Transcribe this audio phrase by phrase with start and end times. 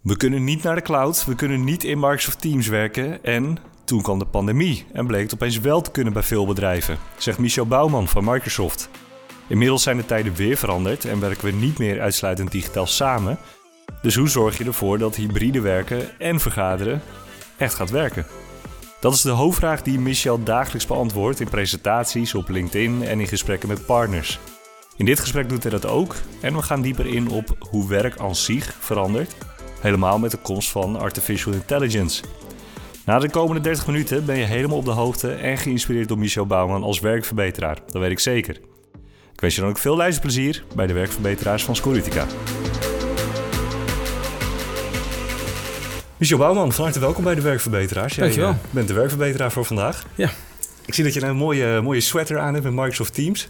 [0.00, 4.02] We kunnen niet naar de cloud, we kunnen niet in Microsoft Teams werken en toen
[4.02, 7.66] kwam de pandemie en bleek het opeens wel te kunnen bij veel bedrijven, zegt Michel
[7.66, 8.90] Bouwman van Microsoft.
[9.48, 13.38] Inmiddels zijn de tijden weer veranderd en werken we niet meer uitsluitend digitaal samen.
[14.02, 17.02] Dus hoe zorg je ervoor dat hybride werken en vergaderen
[17.56, 18.26] echt gaat werken?
[19.00, 23.68] Dat is de hoofdvraag die Michel dagelijks beantwoordt in presentaties op LinkedIn en in gesprekken
[23.68, 24.38] met partners.
[24.96, 28.18] In dit gesprek doet hij dat ook en we gaan dieper in op hoe werk
[28.18, 29.34] aan zich verandert,
[29.80, 32.22] helemaal met de komst van artificial intelligence.
[33.04, 36.46] Na de komende 30 minuten ben je helemaal op de hoogte en geïnspireerd door Michel
[36.46, 37.78] Bouwman als werkverbeteraar.
[37.86, 38.54] Dat weet ik zeker.
[39.32, 42.26] Ik wens je dan ook veel luisterplezier bij de werkverbeteraars van Scoritica.
[46.16, 48.14] Michel Bouwman, van harte welkom bij de werkverbeteraars.
[48.14, 48.50] Jij Dankjewel.
[48.50, 50.04] uh, bent de werkverbeteraar voor vandaag.
[50.14, 50.30] Ja.
[50.86, 53.48] Ik zie dat je een mooie, mooie sweater aan hebt met Microsoft Teams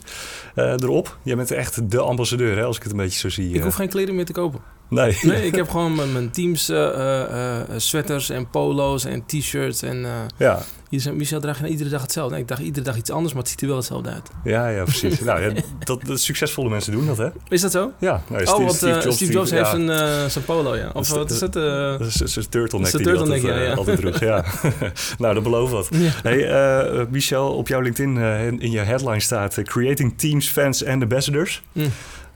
[0.56, 1.18] uh, erop.
[1.22, 3.52] Jij bent echt de ambassadeur, hè, als ik het een beetje zo zie.
[3.54, 4.60] Ik hoef geen kleding meer te kopen.
[4.90, 5.18] Nee.
[5.22, 9.82] Nee, ik heb gewoon mijn, mijn Teams uh, sweaters en polo's en t-shirts.
[9.82, 10.62] En ja.
[10.90, 12.32] Michel draagt iedere dag hetzelfde.
[12.32, 14.30] Nee, ik dacht iedere dag iets anders, maar het ziet er wel hetzelfde uit.
[14.44, 15.20] Ja, ja precies.
[15.30, 17.28] nou, ja, dat, dat, succesvolle mensen doen dat, hè?
[17.48, 17.92] Is dat zo?
[17.98, 18.22] Ja.
[18.28, 19.86] Nou, oh, want Steve Jobs, Steve Jobs heeft ja.
[19.86, 20.90] zijn, zijn polo, ja.
[20.92, 21.52] Of wat is het?
[21.52, 23.74] Dat is zijn turtleneck die turtleneck, altijd, ja, ja.
[23.74, 24.20] altijd droeg.
[24.20, 24.44] Ja.
[25.18, 25.88] nou, dat belooft wat.
[26.22, 26.38] Hey,
[26.98, 29.56] uh, Michel, op jouw LinkedIn uh, in, je headline staat...
[29.56, 31.62] Uh, Creating Teams, Fans and Ambassadors.
[31.72, 31.82] Mm.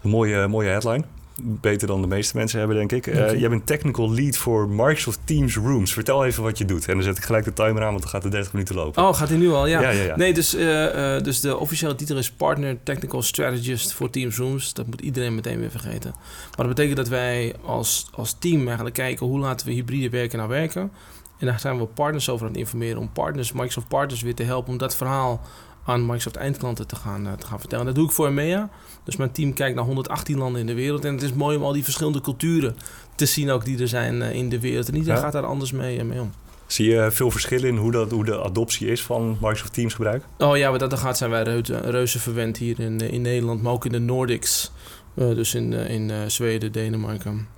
[0.03, 1.05] Een mooie, mooie headline.
[1.43, 3.07] Beter dan de meeste mensen hebben, denk ik.
[3.07, 5.93] Uh, jij bent technical lead voor Microsoft Teams Rooms.
[5.93, 6.89] Vertel even wat je doet.
[6.89, 9.03] En dan zet ik gelijk de timer aan, want dan gaat de 30 minuten lopen.
[9.03, 9.67] Oh, gaat hij nu al?
[9.67, 9.81] Ja.
[9.81, 10.17] ja, ja, ja.
[10.17, 14.75] Nee, dus, uh, uh, dus de officiële titel is Partner Technical Strategist voor Teams Rooms.
[14.75, 16.11] Dat moet iedereen meteen weer vergeten.
[16.57, 19.27] Maar dat betekent dat wij als, als team eigenlijk kijken...
[19.27, 20.93] hoe laten we hybride werken nou werken.
[21.39, 23.01] En daar zijn we partners over aan het informeren...
[23.01, 24.73] om partners, Microsoft partners weer te helpen...
[24.73, 25.41] om dat verhaal
[25.85, 27.87] aan Microsoft eindklanten te gaan, uh, te gaan vertellen.
[27.87, 28.71] Dat doe ik voor EMEA.
[29.05, 31.05] Dus mijn team kijkt naar 118 landen in de wereld.
[31.05, 32.77] En het is mooi om al die verschillende culturen
[33.15, 34.89] te zien ook die er zijn uh, in de wereld.
[34.89, 35.23] En iedereen ja.
[35.23, 36.33] gaat daar anders mee, uh, mee om.
[36.67, 40.25] Zie je veel verschillen in hoe, dat, hoe de adoptie is van Microsoft Teams gebruik?
[40.39, 43.73] Oh ja, wat dat gaat zijn wij reuze, reuze verwend hier in, in Nederland, maar
[43.73, 44.73] ook in de Nordics.
[45.15, 47.49] dus in, in Zweden, Denemarken.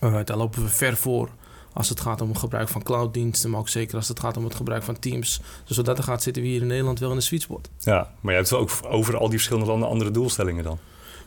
[0.00, 1.28] daar lopen we ver voor
[1.72, 4.44] als het gaat om het gebruik van clouddiensten, maar ook zeker als het gaat om
[4.44, 5.40] het gebruik van Teams.
[5.64, 7.68] Dus wat dat er gaat, zitten we hier in Nederland wel in de sweet spot.
[7.78, 10.78] Ja, maar je hebt ook over al die verschillende landen andere doelstellingen dan?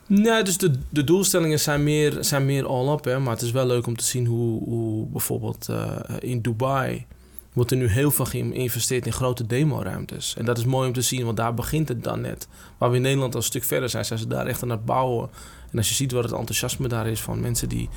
[0.06, 3.04] Nee, dus de, de doelstellingen zijn meer, zijn meer all-up.
[3.04, 7.06] Maar het is wel leuk om te zien hoe, hoe bijvoorbeeld uh, in Dubai
[7.52, 10.34] wordt er nu heel veel geïnvesteerd in grote demoruimtes.
[10.36, 12.48] En dat is mooi om te zien, want daar begint het dan net.
[12.78, 14.84] Waar we in Nederland al een stuk verder zijn, zijn ze daar echt aan het
[14.84, 15.30] bouwen.
[15.70, 17.88] En als je ziet wat het enthousiasme daar is van mensen die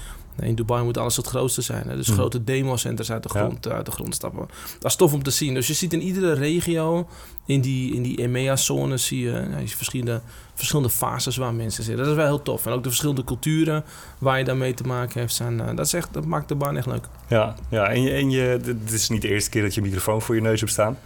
[0.42, 1.84] in Dubai moet alles het grootste zijn.
[1.88, 1.96] Hè?
[1.96, 2.14] Dus mm.
[2.14, 3.72] grote democenters uit de grond, ja.
[3.72, 4.48] uit de grond stappen.
[4.80, 5.54] Dat is tof om te zien.
[5.54, 7.08] Dus je ziet in iedere regio,
[7.46, 10.22] in die, in die EMEA-zone, zie je, ja, verschillende,
[10.54, 12.04] verschillende fases waar mensen zitten.
[12.04, 12.66] Dat is wel heel tof.
[12.66, 13.84] En ook de verschillende culturen
[14.18, 16.78] waar je daarmee te maken heeft, zijn, uh, dat, is echt, dat maakt de baan
[16.78, 17.06] echt leuk.
[17.28, 20.22] Ja, ja en, je, en je, het is niet de eerste keer dat je microfoon
[20.22, 20.98] voor je neus hebt staan.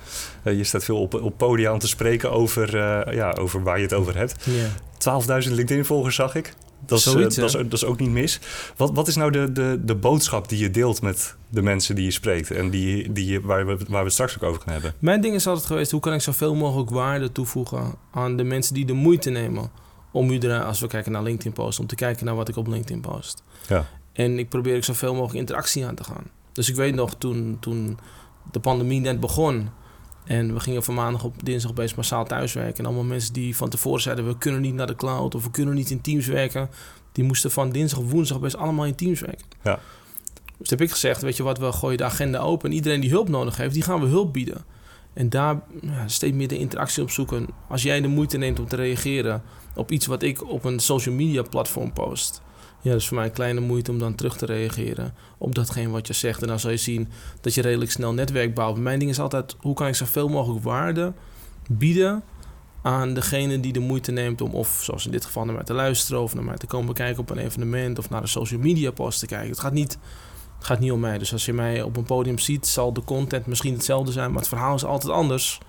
[0.44, 3.78] Uh, je staat veel op, op podia om te spreken over, uh, ja, over waar
[3.78, 4.36] je het over hebt.
[4.44, 5.44] Yeah.
[5.48, 6.54] 12.000 LinkedIn-volgers zag ik.
[6.86, 8.40] Dat is, Zoiets, uh, dat, is, dat is ook niet mis.
[8.76, 12.04] Wat, wat is nou de, de, de boodschap die je deelt met de mensen die
[12.04, 14.94] je spreekt en die, die, waar, we, waar we het straks ook over gaan hebben?
[15.00, 18.74] Mijn ding is altijd geweest: hoe kan ik zoveel mogelijk waarde toevoegen aan de mensen
[18.74, 19.72] die de moeite nemen
[20.12, 22.56] om u er, als we kijken naar LinkedIn post, om te kijken naar wat ik
[22.56, 23.44] op LinkedIn post.
[23.68, 23.86] Ja.
[24.14, 26.24] En ik probeer ik zoveel mogelijk interactie aan te gaan.
[26.52, 28.00] Dus ik weet nog toen, toen
[28.52, 29.70] de pandemie net begon.
[30.26, 32.78] En we gingen van maandag op dinsdag opeens massaal thuiswerken.
[32.78, 34.28] En allemaal mensen die van tevoren zeiden...
[34.28, 36.70] we kunnen niet naar de cloud of we kunnen niet in Teams werken...
[37.12, 39.46] die moesten van dinsdag of woensdag best allemaal in Teams werken.
[39.64, 39.80] Ja.
[40.58, 42.70] Dus heb ik gezegd, weet je wat, we gooien de agenda open...
[42.70, 44.66] en iedereen die hulp nodig heeft, die gaan we hulp bieden.
[45.14, 47.48] En daar ja, steeds meer de interactie op zoeken.
[47.70, 49.44] Als jij de moeite neemt om te reageren
[49.76, 52.42] op iets wat ik op een social media platform post...
[52.84, 55.90] Ja, dat is voor mij een kleine moeite om dan terug te reageren op datgene
[55.90, 56.42] wat je zegt.
[56.42, 57.08] En dan zal je zien
[57.42, 58.78] dat je redelijk snel netwerk bouwt.
[58.78, 61.14] Mijn ding is altijd, hoe kan ik zoveel mogelijk waarde
[61.70, 62.24] bieden
[62.82, 65.74] aan degene die de moeite neemt om, of zoals in dit geval, naar mij te
[65.74, 66.22] luisteren...
[66.22, 69.20] of naar mij te komen kijken op een evenement of naar een social media post
[69.20, 69.50] te kijken.
[69.50, 69.98] Het gaat niet,
[70.60, 71.18] gaat niet om mij.
[71.18, 74.30] Dus als je mij op een podium ziet, zal de content misschien hetzelfde zijn...
[74.30, 75.60] maar het verhaal is altijd anders.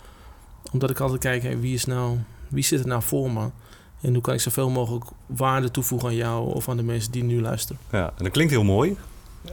[0.72, 2.18] Omdat ik altijd kijk, wie, is nou,
[2.48, 3.50] wie zit er nou voor me...
[4.04, 7.24] En hoe kan ik zoveel mogelijk waarde toevoegen aan jou of aan de mensen die
[7.24, 7.78] nu luisteren?
[7.90, 8.96] Ja, en dat klinkt heel mooi.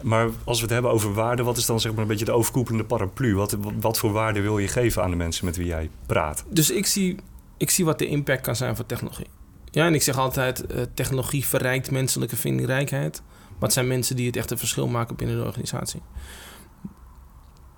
[0.02, 2.32] Maar als we het hebben over waarde, wat is dan zeg maar een beetje de
[2.32, 3.36] overkoepelende paraplu?
[3.36, 6.44] Wat, wat voor waarde wil je geven aan de mensen met wie jij praat?
[6.50, 7.18] Dus ik zie,
[7.58, 9.28] ik zie wat de impact kan zijn van technologie.
[9.72, 13.22] Ja, en ik zeg altijd, uh, technologie verrijkt menselijke vindingrijkheid.
[13.48, 16.02] Maar het zijn mensen die het echt een verschil maken binnen de organisatie.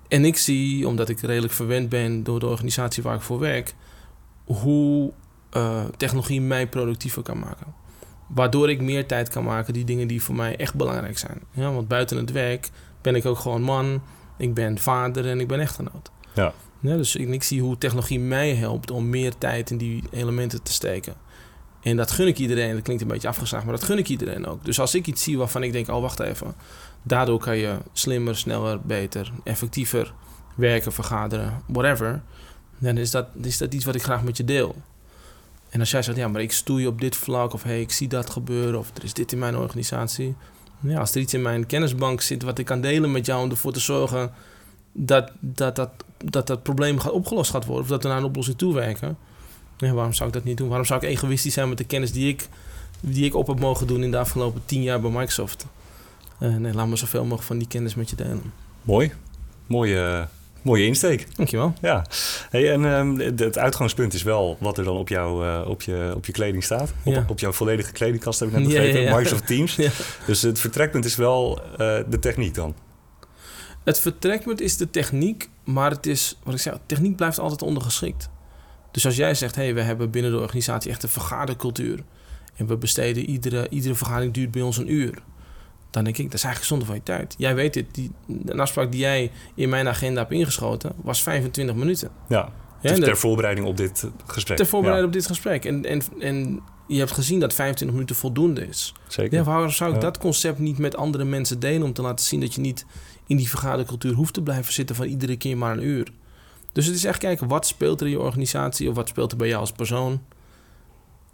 [0.08, 3.74] En ik zie, omdat ik redelijk verwend ben door de organisatie waar ik voor werk,
[4.44, 5.12] hoe
[5.56, 7.74] uh, technologie mij productiever kan maken.
[8.26, 11.40] Waardoor ik meer tijd kan maken die dingen die voor mij echt belangrijk zijn.
[11.50, 12.70] Ja, want buiten het werk
[13.00, 14.02] ben ik ook gewoon man,
[14.36, 16.10] ik ben vader en ik ben echtgenoot.
[16.34, 16.52] Ja.
[16.80, 20.62] Ja, dus ik, ik zie hoe technologie mij helpt om meer tijd in die elementen
[20.62, 21.14] te steken.
[21.82, 22.74] En dat gun ik iedereen.
[22.74, 24.64] Dat klinkt een beetje afgeslagen, maar dat gun ik iedereen ook.
[24.64, 26.54] Dus als ik iets zie waarvan ik denk, oh wacht even.
[27.02, 30.14] Daardoor kan je slimmer, sneller, beter, effectiever
[30.54, 32.22] werken, vergaderen, whatever.
[32.78, 34.76] Dan is dat, is dat iets wat ik graag met je deel.
[35.74, 38.08] En als jij zegt, ja, maar ik stoei op dit vlak, of hey, ik zie
[38.08, 40.34] dat gebeuren, of er is dit in mijn organisatie.
[40.80, 43.50] Ja, als er iets in mijn kennisbank zit wat ik kan delen met jou om
[43.50, 44.32] ervoor te zorgen
[44.92, 45.90] dat dat, dat,
[46.24, 49.16] dat, dat probleem gaat opgelost gaat worden, of dat we naar een oplossing toe werken.
[49.76, 50.68] Ja, waarom zou ik dat niet doen?
[50.68, 52.48] Waarom zou ik egoïstisch zijn met de kennis die ik,
[53.00, 55.66] die ik op heb mogen doen in de afgelopen tien jaar bij Microsoft?
[56.40, 58.52] Uh, nee, laat me zoveel mogelijk van die kennis met je delen.
[58.82, 59.12] Mooi.
[59.66, 60.28] Mooie,
[60.64, 61.36] mooie insteek.
[61.36, 61.74] Dankjewel.
[61.80, 62.06] Ja.
[62.50, 66.12] Hey, en um, het uitgangspunt is wel wat er dan op, jou, uh, op, je,
[66.16, 66.94] op je kleding staat.
[67.04, 67.24] Op, Ja.
[67.28, 69.00] op jouw volledige kledingkast heb ik net begrepen.
[69.00, 69.16] Ja.
[69.16, 69.78] Microsoft Teams.
[70.26, 71.76] Dus het vertrekpunt is wel uh,
[72.08, 72.74] de techniek dan.
[73.84, 78.28] Het vertrekpunt is de techniek, maar het is, wat ik zeg, techniek blijft altijd ondergeschikt.
[78.90, 82.00] Dus als jij zegt, hé, hey, we hebben binnen de organisatie echt een vergadercultuur.
[82.56, 85.22] En we besteden iedere, iedere vergadering duurt bij ons een uur.
[85.94, 87.34] Dan denk ik, dat is eigenlijk zonde van je tijd.
[87.38, 88.10] Jij weet het, die,
[88.46, 92.10] een afspraak die jij in mijn agenda hebt ingeschoten, was 25 minuten.
[92.28, 92.36] Ja,
[92.80, 94.56] Ja, dus ter dat- voorbereiding op dit gesprek.
[94.56, 95.64] ter voorbereiding op dit gesprek.
[95.64, 98.94] En, en, en je hebt gezien dat 25 minuten voldoende is.
[99.08, 99.38] Zeker.
[99.38, 102.40] Ja, waarom zou ik dat concept niet met andere mensen delen om te laten zien
[102.40, 102.86] dat je niet
[103.26, 106.08] in die vergadercultuur hoeft te blijven zitten van iedere keer maar een uur?
[106.72, 109.36] Dus het is echt kijken wat speelt er in je organisatie of wat speelt er
[109.38, 110.20] bij jou als persoon.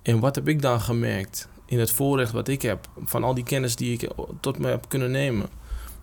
[0.02, 3.44] En wat heb ik dan gemerkt in het voorrecht wat ik heb van al die
[3.44, 5.48] kennis die ik tot me heb kunnen nemen.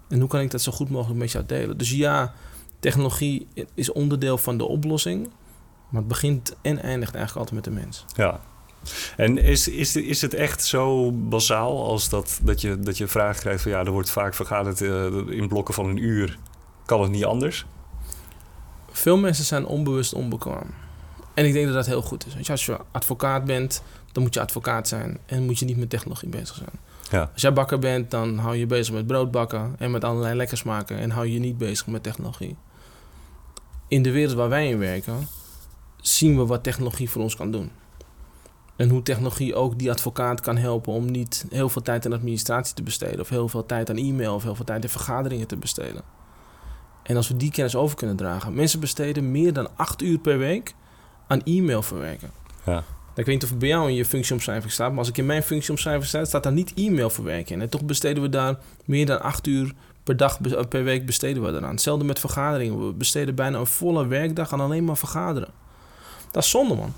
[0.09, 1.77] En hoe kan ik dat zo goed mogelijk met jou delen?
[1.77, 2.33] Dus ja,
[2.79, 5.29] technologie is onderdeel van de oplossing.
[5.89, 8.05] Maar het begint en eindigt eigenlijk altijd met de mens.
[8.15, 8.41] Ja.
[9.17, 13.41] En is, is, is het echt zo bazaal als dat, dat, je, dat je vragen
[13.41, 16.37] krijgt van ja, er wordt vaak vergaderd eh, in blokken van een uur.
[16.85, 17.65] Kan het niet anders?
[18.91, 20.73] Veel mensen zijn onbewust onbekwaam.
[21.37, 22.33] En ik denk dat dat heel goed is.
[22.47, 25.17] Je, als je advocaat bent, dan moet je advocaat zijn.
[25.25, 26.69] En moet je niet met technologie bezig zijn.
[27.11, 27.29] Ja.
[27.33, 30.35] Als jij bakker bent, dan hou je je bezig met brood bakken en met allerlei
[30.35, 30.97] lekkers maken.
[30.97, 32.55] En hou je je niet bezig met technologie.
[33.87, 35.27] In de wereld waar wij in werken,
[36.01, 37.71] zien we wat technologie voor ons kan doen.
[38.75, 42.75] En hoe technologie ook die advocaat kan helpen om niet heel veel tijd aan administratie
[42.75, 43.19] te besteden.
[43.19, 46.01] Of heel veel tijd aan e-mail of heel veel tijd in vergaderingen te besteden.
[47.03, 48.53] En als we die kennis over kunnen dragen.
[48.53, 50.75] Mensen besteden meer dan acht uur per week
[51.27, 52.31] aan e-mail verwerken.
[52.65, 52.83] Ja.
[53.15, 55.25] Ik weet niet of het bij jou in je functieomschrijving staat, maar als ik in
[55.25, 57.61] mijn functieomschrijving sta, staat daar niet e-mail verwerken.
[57.61, 60.39] En toch besteden we daar meer dan acht uur per dag,
[60.69, 61.71] per week besteden we eraan.
[61.71, 62.87] Hetzelfde met vergaderingen.
[62.87, 65.49] We besteden bijna een volle werkdag aan alleen maar vergaderen.
[66.31, 66.93] Dat is zonde, man.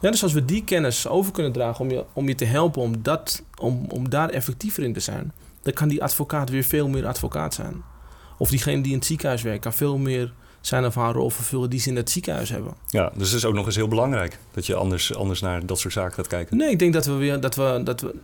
[0.00, 2.82] Ja, dus als we die kennis over kunnen dragen om je, om je te helpen
[2.82, 5.32] om, dat, om, om daar effectiever in te zijn,
[5.62, 7.82] dan kan die advocaat weer veel meer advocaat zijn.
[8.38, 11.70] Of diegene die in het ziekenhuis werkt, kan veel meer zijn of haar rol vervullen
[11.70, 12.74] die ze in het ziekenhuis hebben.
[12.86, 15.78] Ja, dus het is ook nog eens heel belangrijk dat je anders, anders naar dat
[15.78, 16.56] soort zaken gaat kijken.
[16.56, 18.14] Nee, ik denk dat we weer dat we, dat we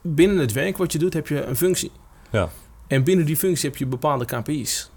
[0.00, 1.90] binnen het werk wat je doet, heb je een functie.
[2.30, 2.48] Ja.
[2.86, 4.90] En binnen die functie heb je bepaalde KPI's.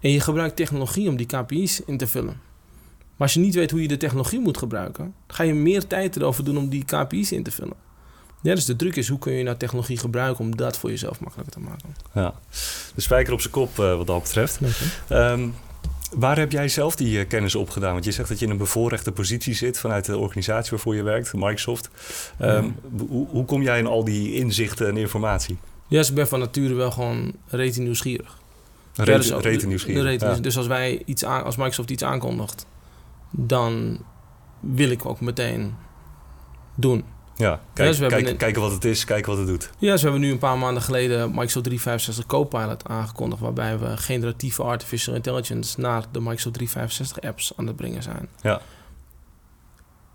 [0.00, 2.40] En je gebruikt technologie om die KPI's in te vullen.
[2.98, 6.16] Maar als je niet weet hoe je de technologie moet gebruiken, ga je meer tijd
[6.16, 7.76] erover doen om die KPI's in te vullen.
[8.42, 11.20] Ja, dus de truc is hoe kun je nou technologie gebruiken om dat voor jezelf
[11.20, 11.94] makkelijker te maken.
[12.14, 12.34] Ja.
[12.94, 14.60] De spijker op zijn kop eh, wat dat betreft.
[15.08, 15.48] Ehm,
[16.10, 17.92] waar heb jij zelf die eh, kennis opgedaan?
[17.92, 21.02] Want je zegt dat je in een bevoorrechte positie zit vanuit de organisatie waarvoor je
[21.02, 21.90] werkt, Microsoft.
[22.38, 22.68] Ehm,
[23.08, 25.58] hoe, hoe kom jij in al die inzichten en informatie?
[25.88, 28.38] Ja, dus ik ben van nature wel gewoon rete nieuwsgierig.
[28.94, 30.02] Rete, Ja, dus rete nieuwsgierig.
[30.02, 30.34] rete Ja.
[30.34, 32.66] Dus als, wij iets aan, als Microsoft iets aankondigt,
[33.30, 33.98] dan
[34.60, 35.74] wil ik ook meteen
[36.74, 37.04] doen.
[37.40, 39.70] Ja, kijk, dus kijk, een- kijken wat het is, kijken wat het doet.
[39.78, 43.96] Ja, dus we hebben nu een paar maanden geleden Microsoft 365 Copilot aangekondigd, waarbij we
[43.96, 48.28] generatieve artificial intelligence naar de Microsoft 365 apps aan het brengen zijn.
[48.42, 48.60] Ja.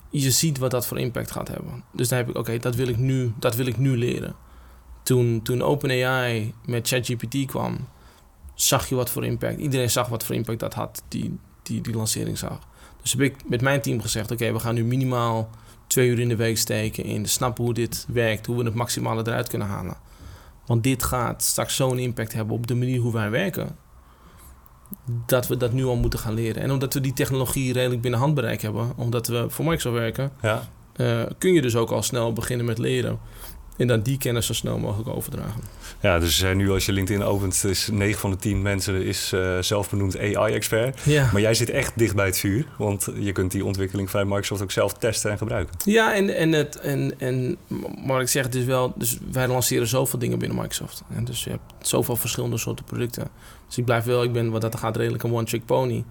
[0.10, 1.84] Je ziet wat dat voor impact gaat hebben.
[1.92, 4.36] Dus dan heb ik, oké, dat wil ik nu, dat wil ik nu leren.
[5.04, 7.88] Toen, toen OpenAI met ChatGPT kwam,
[8.56, 9.60] zag je wat voor impact.
[9.60, 12.60] Iedereen zag wat voor impact dat had, die, die, die lancering zag.
[13.02, 15.50] Dus heb ik met mijn team gezegd, oké, we gaan nu minimaal
[15.96, 19.22] twee uur in de week steken in snappen hoe dit werkt, hoe we het maximale
[19.28, 19.98] eruit kunnen halen.
[20.66, 23.76] Want dit gaat straks zo'n impact hebben op de manier hoe wij werken.
[25.26, 26.62] Dat we dat nu al moeten gaan leren.
[26.62, 30.70] En omdat we die technologie redelijk binnen handbereik hebben, omdat we voor Microsoft werken, Ja,
[30.94, 33.20] eh, kun je dus ook al snel beginnen met leren.
[33.78, 35.62] En dan die kennis zo snel mogelijk overdragen.
[36.02, 39.04] Ja, dus er zijn nu als je LinkedIn opent, is 9 van de 10 mensen
[39.04, 41.00] is uh, zelfbenoemd AI-expert.
[41.04, 41.30] Ja.
[41.32, 44.62] Maar jij zit echt dicht bij het vuur, want je kunt die ontwikkeling van Microsoft
[44.62, 45.76] ook zelf testen en gebruiken.
[45.84, 47.58] Ja, en, en, het, en, en
[48.06, 51.04] maar ik zeg, het is wel, dus wij lanceren zoveel dingen binnen Microsoft.
[51.16, 53.28] En dus je hebt zoveel verschillende soorten producten.
[53.68, 56.04] Dus ik blijf wel, ik ben wat dat gaat redelijk een one-trick pony.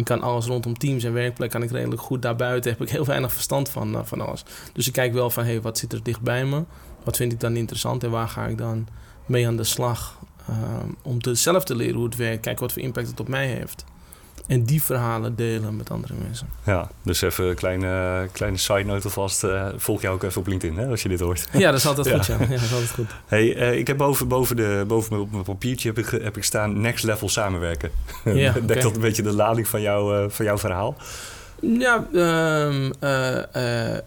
[0.00, 2.22] Ik kan alles rondom teams en werkplek kan ik redelijk goed.
[2.22, 4.44] Daarbuiten heb ik heel weinig verstand van, uh, van alles.
[4.72, 6.64] Dus ik kijk wel van, hey, wat zit er dicht bij me?
[7.04, 8.86] Wat vind ik dan interessant en waar ga ik dan
[9.26, 10.18] mee aan de slag?
[10.50, 10.56] Uh,
[11.02, 12.42] om te, zelf te leren hoe het werkt.
[12.42, 13.84] Kijken wat voor impact het op mij heeft.
[14.46, 16.48] En die verhalen delen met andere mensen.
[16.64, 19.44] Ja, dus even een kleine, kleine side note alvast.
[19.44, 21.48] Uh, volg jou ook even op LinkedIn hè, als je dit hoort.
[21.52, 22.26] Ja, dat is altijd goed.
[22.26, 22.36] Ja.
[22.40, 23.10] ja, dat is altijd goed.
[23.26, 26.44] Hey, uh, ik heb boven, boven, de, boven op mijn papiertje heb ik, heb ik
[26.44, 27.90] staan next level samenwerken.
[28.24, 28.80] Ja, okay.
[28.80, 30.96] dat een beetje de lading van, jou, uh, van jouw verhaal?
[31.60, 32.92] Ja, um,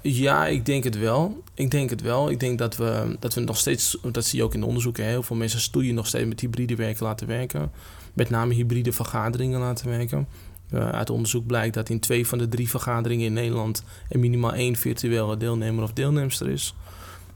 [0.02, 1.42] ja, ik denk het wel.
[1.54, 2.30] Ik denk het wel.
[2.30, 5.06] Ik denk dat we, dat we nog steeds, dat zie je ook in de onderzoeken,
[5.06, 7.72] heel veel mensen stoeien nog steeds met hybride werken laten werken
[8.14, 10.28] met name hybride vergaderingen laten werken.
[10.74, 14.54] Uh, uit onderzoek blijkt dat in twee van de drie vergaderingen in Nederland er minimaal
[14.54, 16.76] één virtuele deelnemer of deelnemster is.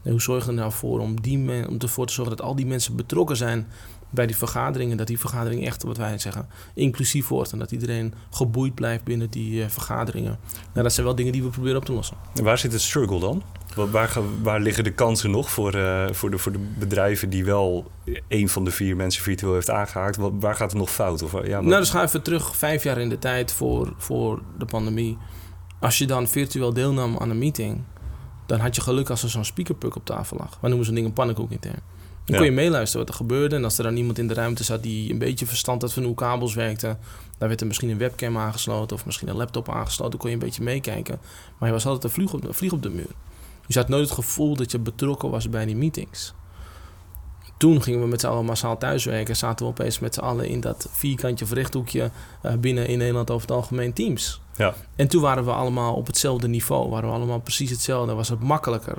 [0.02, 2.54] En hoe zorg je er nou voor om, die om ervoor te zorgen dat al
[2.54, 3.66] die mensen betrokken zijn
[4.10, 8.14] bij die vergaderingen, dat die vergadering echt, wat wij zeggen, inclusief wordt en dat iedereen
[8.30, 10.38] geboeid blijft binnen die uh, vergaderingen.
[10.72, 12.16] Nou, dat zijn wel dingen die we proberen op te lossen.
[12.34, 13.42] En waar zit het struggle dan?
[13.74, 17.90] Waar, waar liggen de kansen nog voor, uh, voor, de, voor de bedrijven die wel
[18.28, 20.16] één van de vier mensen virtueel heeft aangehaakt?
[20.16, 21.22] Waar gaat het nog fout?
[21.22, 24.64] Of, ja, Nou, dus ga even terug vijf jaar in de tijd voor, voor de
[24.64, 25.18] pandemie.
[25.80, 27.82] Als je dan virtueel deelnam aan een meeting,
[28.46, 30.58] dan had je geluk als er zo'n speakerpuk op tafel lag.
[30.60, 31.80] We noemen zo'n ding een pannenkoek intern.
[32.28, 33.56] Dan kon je meeluisteren wat er gebeurde.
[33.56, 36.02] En als er dan iemand in de ruimte zat die een beetje verstand had van
[36.02, 36.98] hoe kabels werkten,
[37.38, 40.10] dan werd er misschien een webcam aangesloten of misschien een laptop aangesloten.
[40.10, 41.18] Dan kon je een beetje meekijken.
[41.58, 43.10] Maar je was altijd een vlieg op, een vlieg op de muur.
[43.66, 46.34] Je had nooit het gevoel dat je betrokken was bij die meetings.
[47.56, 49.36] Toen gingen we met z'n allen massaal thuiswerken.
[49.36, 52.10] Zaten we opeens met z'n allen in dat vierkantje of rechthoekje
[52.42, 54.40] uh, binnen in Nederland over het algemeen teams.
[54.56, 54.74] Ja.
[54.96, 56.90] En toen waren we allemaal op hetzelfde niveau.
[56.90, 58.14] Waren we allemaal precies hetzelfde.
[58.14, 58.96] Was het makkelijker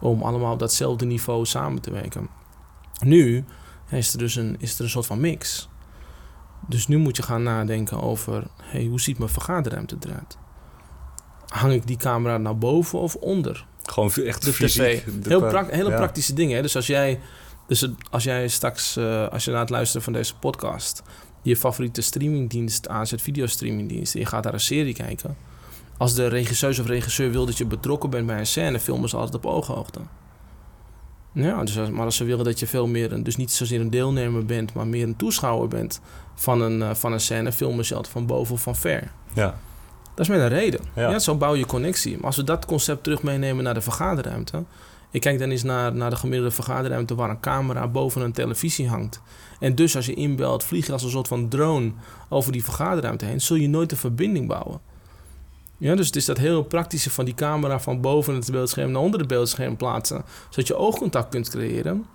[0.00, 2.28] om allemaal op datzelfde niveau samen te werken.
[2.98, 3.44] Nu
[3.90, 5.68] is er dus een, is er een soort van mix.
[6.66, 8.46] Dus nu moet je gaan nadenken over...
[8.62, 10.38] Hey, hoe ziet mijn vergaderruimte eruit?
[11.46, 13.66] Hang ik die camera naar boven of onder?
[13.82, 15.04] Gewoon echt de fysiek.
[15.22, 15.96] De Heel pra hele ja.
[15.96, 16.56] praktische dingen.
[16.56, 16.62] Hè?
[16.62, 17.20] Dus als jij,
[17.66, 21.02] dus als jij straks, uh, als je na het luisteren van deze podcast,
[21.42, 25.36] je favoriete streamingdienst aanzet, videostreamingdienst, en je gaat daar een serie kijken.
[25.96, 29.16] Als de regisseur of regisseur wil dat je betrokken bent bij een scène, filmen ze
[29.16, 30.00] altijd op ooghoogte.
[31.42, 33.80] Ja, dus als, maar als ze willen dat je veel meer, een, dus niet zozeer
[33.80, 36.00] een deelnemer bent, maar meer een toeschouwer bent
[36.34, 39.10] van een, uh, van een scène, filmen ze altijd van boven of van ver.
[39.32, 39.58] Ja.
[40.14, 40.80] Dat is met een reden.
[40.94, 41.10] Ja.
[41.10, 41.18] ja.
[41.18, 42.16] zo bouw je connectie.
[42.16, 44.64] Maar als we dat concept terug meenemen naar de vergaderruimte.
[45.10, 48.88] Ik kijk dan eens naar, naar de gemiddelde vergaderruimte waar een camera boven een televisie
[48.88, 49.20] hangt.
[49.60, 51.92] En dus als je inbelt, vlieg je als een soort van drone
[52.28, 53.40] over die vergaderruimte heen.
[53.40, 54.80] Zul je nooit een verbinding bouwen.
[55.78, 59.02] Ja, dus het is dat heel praktische van die camera van boven het beeldscherm naar
[59.02, 60.24] onder het beeldscherm plaatsen.
[60.48, 62.06] Zodat je oogcontact kunt creëren.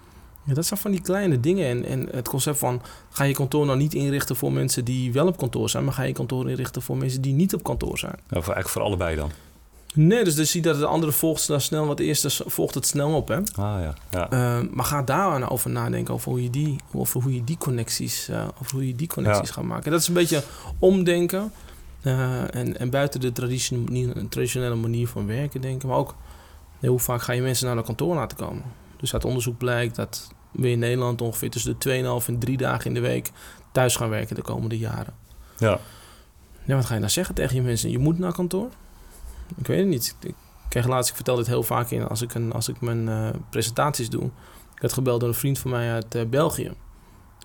[0.43, 1.67] Ja, dat zijn van die kleine dingen.
[1.67, 5.27] En, en het concept van ga je kantoor nou niet inrichten voor mensen die wel
[5.27, 8.15] op kantoor zijn, maar ga je kantoor inrichten voor mensen die niet op kantoor zijn.
[8.29, 9.31] Nou, voor, eigenlijk voor allebei dan.
[9.93, 13.13] Nee, dus, dus zie dat de andere volgt dan snel, wat eerste volgt het snel
[13.15, 13.27] op.
[13.27, 13.37] Hè?
[13.37, 13.93] Ah ja.
[14.09, 14.31] ja.
[14.33, 17.57] Uh, maar ga daar nou over nadenken over hoe je die, over hoe je die
[17.57, 19.53] connecties, uh, over hoe je die connecties ja.
[19.53, 19.91] gaat maken.
[19.91, 20.43] Dat is een beetje
[20.79, 21.51] omdenken.
[22.03, 23.31] Uh, en, en buiten de
[24.29, 25.87] traditionele manier van werken denken.
[25.87, 26.15] Maar ook
[26.79, 28.63] hoe vaak ga je mensen naar een kantoor laten komen.
[28.97, 32.85] Dus uit onderzoek blijkt dat we in Nederland ongeveer tussen de 2,5 en 3 dagen
[32.85, 33.31] in de week
[33.71, 35.13] thuis gaan werken de komende jaren.
[35.57, 35.79] Ja.
[36.65, 37.89] Ja, wat ga je nou zeggen tegen je mensen?
[37.89, 38.69] Je moet naar kantoor?
[39.55, 40.15] Ik weet het niet.
[40.21, 40.35] Ik
[40.69, 43.29] krijg laatst, ik vertel dit heel vaak in als ik, een, als ik mijn uh,
[43.49, 44.23] presentaties doe.
[44.75, 46.71] Ik werd gebeld door een vriend van mij uit uh, België.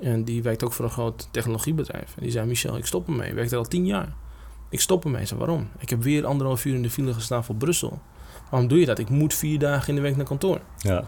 [0.00, 2.15] En die werkt ook voor een groot technologiebedrijf.
[2.17, 3.29] En die zei: Michel, ik stop ermee.
[3.29, 4.15] Ik werk er al tien jaar.
[4.68, 5.26] Ik stop ermee.
[5.26, 5.68] Zei, waarom?
[5.78, 8.00] Ik heb weer anderhalf uur in de file gestaan voor Brussel.
[8.50, 8.98] Waarom doe je dat?
[8.98, 10.60] Ik moet vier dagen in de week naar kantoor.
[10.78, 11.04] Ja.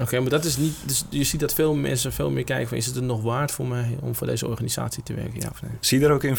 [0.00, 0.74] Oké, maar dat is niet.
[0.84, 3.50] Dus je ziet dat veel mensen veel meer kijken van is het er nog waard
[3.50, 5.40] voor mij om voor deze organisatie te werken?
[5.40, 5.70] Ja of nee?
[5.80, 6.32] Zie je daar ook in,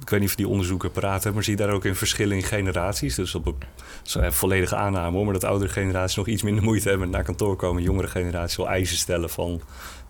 [0.00, 2.42] ik weet niet of die onderzoeken praten, maar zie je daar ook in verschillen in
[2.42, 3.14] generaties?
[3.14, 7.06] Dus op een volledige aanname hoor, maar dat oudere generaties nog iets minder moeite hebben
[7.06, 9.60] met naar kantoor komen, jongere generaties wel eisen stellen van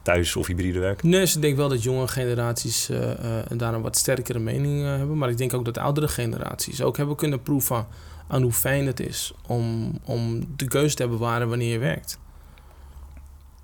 [0.02, 1.08] thuis of hybride werken?
[1.08, 3.14] Nee, dus ik denk wel dat jonge generaties uh, uh,
[3.56, 6.96] daar een wat sterkere mening uh, hebben, maar ik denk ook dat oudere generaties ook
[6.96, 7.86] hebben kunnen proeven
[8.28, 11.78] aan hoe fijn het is om, om de keuze te hebben waar en wanneer je
[11.78, 12.18] werkt.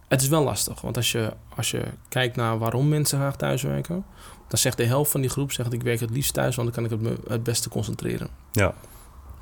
[0.09, 4.05] Het is wel lastig, want als je, als je kijkt naar waarom mensen graag thuiswerken,
[4.49, 6.77] dan zegt de helft van die groep zegt ik werk het liefst thuis, want dan
[6.77, 8.29] kan ik het me het beste concentreren.
[8.53, 8.75] Ja.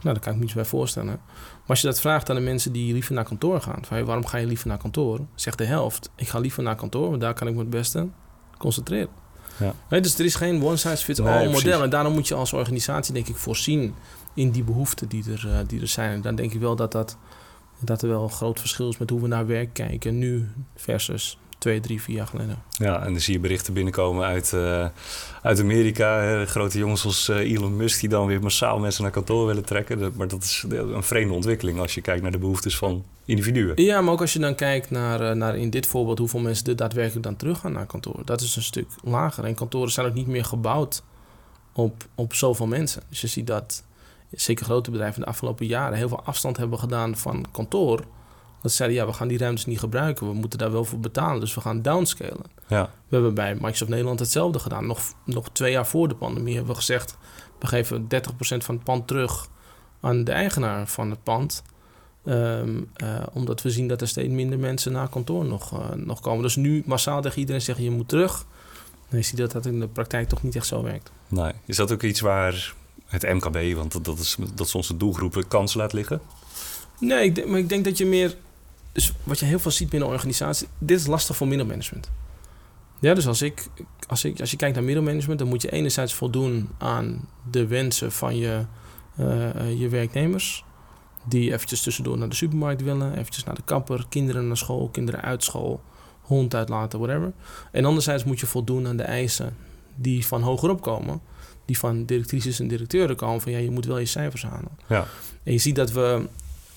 [0.03, 1.09] Nou, daar kan ik me iets bij voorstellen.
[1.09, 4.05] Maar als je dat vraagt aan de mensen die liever naar kantoor gaan, van, hey,
[4.05, 5.21] waarom ga je liever naar kantoor?
[5.35, 8.09] Zegt de helft, ik ga liever naar kantoor, want daar kan ik me het beste
[8.59, 9.09] concentreren.
[9.59, 9.75] Ja.
[9.89, 11.83] Nee, dus er is geen one size fits all Nee, model.
[11.83, 13.95] En daarom moet je als organisatie, denk ik, voorzien
[14.35, 16.11] in die behoeften die er, eh, die er zijn.
[16.13, 17.17] En dan denk ik wel dat, dat,
[17.81, 21.37] dat er wel een groot verschil is met hoe we naar werk kijken nu versus
[21.59, 22.63] twee, drie, vier jaar geleden.
[22.71, 24.87] Ja, en dan zie je berichten binnenkomen uit, eh,
[25.43, 26.21] uit Amerika.
[26.21, 29.65] hè, grote jongens als eh, Elon Musk die dan weer massaal mensen naar kantoor willen
[29.65, 29.99] trekken.
[29.99, 33.73] Dat- maar dat is een vreemde ontwikkeling als je kijkt naar de behoeftes van individuen.
[33.85, 36.77] Ja, maar ook als je dan kijkt naar, naar in dit voorbeeld hoeveel mensen er
[36.77, 38.21] daadwerkelijk dan teruggaan naar kantoor.
[38.25, 39.45] Dat is een stuk lager.
[39.45, 41.03] En kantoren zijn ook niet meer gebouwd
[41.73, 43.03] op, op zoveel mensen.
[43.09, 43.85] Dus je ziet dat
[44.33, 48.05] zeker grote bedrijven de afgelopen jaren heel veel afstand hebben gedaan van kantoor.
[48.63, 50.27] Dat ze zeiden, ja, we gaan die ruimtes niet gebruiken.
[50.27, 52.45] We moeten daar wel voor betalen, dus we gaan downscalen.
[52.69, 54.87] Ja, We hebben bij Microsoft Nederland hetzelfde gedaan.
[54.87, 57.17] Nog, nog twee jaar voor de pandemie hebben we gezegd...
[57.59, 58.07] we geven 30%
[58.39, 59.49] van het pand terug
[60.01, 61.63] aan de eigenaar van het pand.
[62.25, 66.21] Ehm, eh, omdat we zien dat er steeds minder mensen naar kantoor nog, eh, nog
[66.21, 66.43] komen.
[66.43, 68.47] Dus nu massaal tegen iedereen zeggen je moet terug.
[69.09, 71.13] Dan je ziet dat dat in de praktijk toch niet echt zo werkt.
[71.29, 71.53] nee.
[71.65, 72.75] Is dat ook iets waar
[73.13, 76.21] het MKB, want dat, is, dat is onze doelgroep, kans laat liggen?
[76.99, 78.37] Nee, ik denk, maar ik denk dat je meer...
[78.93, 80.69] Dus wat je heel veel ziet binnen organisaties...
[80.79, 82.11] Dit is lastig voor middelmanagement.
[83.01, 83.69] Ja, dus als, ik,
[84.07, 85.39] als, ik, als je kijkt naar middelmanagement...
[85.39, 88.65] dan moet je enerzijds voldoen aan de wensen van je,
[89.17, 90.65] eh, eh, je werknemers...
[91.29, 93.19] die eventjes tussendoor naar de supermarkt willen...
[93.19, 95.81] eventjes naar de kapper, kinderen naar school, kinderen uit school...
[96.21, 97.33] hond uitlaten, whatever.
[97.73, 99.57] En anderzijds moet je voldoen aan de eisen
[99.95, 101.21] die van hogerop komen...
[101.65, 103.41] die van directrices en directeuren komen...
[103.41, 104.71] van ja, je moet wel je cijfers halen.
[104.89, 105.07] Ja.
[105.43, 106.29] En je ziet dat we,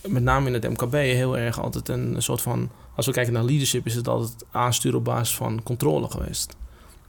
[0.08, 2.70] met name in het MKB, heel erg altijd een soort van...
[2.96, 6.56] Als we kijken naar leadership, is het altijd aansturen op basis van controle geweest.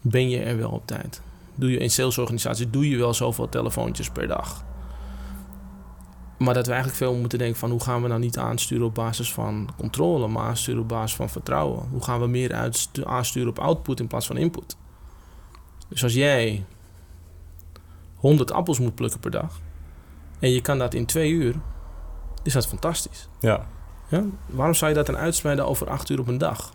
[0.01, 1.21] Ben je er wel op tijd?
[1.55, 4.65] Doe je in salesorganisaties, doe je wel zoveel telefoontjes per dag?
[6.39, 7.71] Maar dat we eigenlijk veel moeten denken van...
[7.71, 10.29] hoe gaan we nou niet aansturen op basis van controle...
[10.29, 11.89] maar aansturen op basis van vertrouwen?
[11.91, 12.73] Hoe gaan we meer
[13.05, 14.77] aansturen op output in plaats van input?
[15.88, 16.64] Dus als jij
[18.14, 19.61] 100 appels moet plukken per dag...
[20.38, 21.55] en je kan dat in twee uur
[22.43, 23.28] is dat fantastisch.
[23.40, 23.66] Ja,
[24.09, 24.25] Ja?
[24.47, 26.73] Waarom zou je dat dan uitspreiden over acht uur op een dag?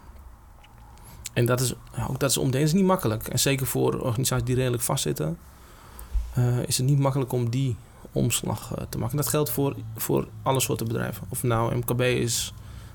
[1.34, 1.74] En dat is,
[2.10, 3.28] ook dat is om niet makkelijk.
[3.28, 5.38] En zeker voor organisaties die redelijk vastzitten,
[6.34, 7.76] eh, is het niet makkelijk om die
[8.12, 9.18] omslag eh, te maken.
[9.18, 11.28] Dat geldt voor, voor alle soorten bedrijven.
[11.30, 12.54] Of nou MKB is